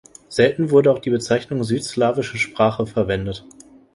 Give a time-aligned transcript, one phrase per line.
[0.29, 3.45] Selten wurde auch die Bezeichnung südslawische Sprache verwendet.